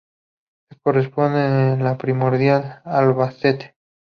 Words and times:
Se 0.71 0.79
corresponde 0.81 1.73
con 1.75 1.83
la 1.83 1.95
provincia 1.95 2.81
de 2.83 2.91
Albacete. 2.91 3.75